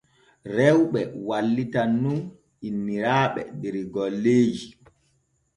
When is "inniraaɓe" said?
2.67-3.41